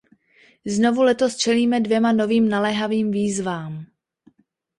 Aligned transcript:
Znovu 0.65 1.03
letos 1.03 1.35
čelíme 1.35 1.79
dvěma 1.79 2.11
novým 2.11 2.49
naléhavým 2.49 3.11
výzvám. 3.11 3.85